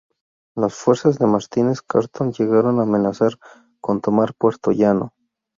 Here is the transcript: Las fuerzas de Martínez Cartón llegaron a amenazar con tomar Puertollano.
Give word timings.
Las 0.55 0.73
fuerzas 0.73 1.19
de 1.19 1.27
Martínez 1.27 1.83
Cartón 1.83 2.31
llegaron 2.33 2.79
a 2.79 2.83
amenazar 2.85 3.37
con 3.79 4.01
tomar 4.01 4.33
Puertollano. 4.33 5.13